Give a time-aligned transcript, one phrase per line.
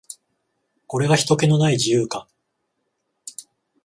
[0.87, 2.27] これがひとけの無い理由か。